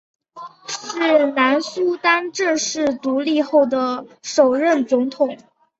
[0.67, 5.37] 是南苏丹正式独立后的首任总统。